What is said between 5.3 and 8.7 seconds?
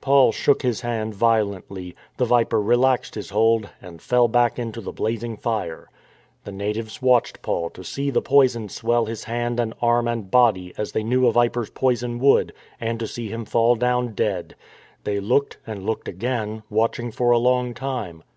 fire. The natives watched Paul to see the poison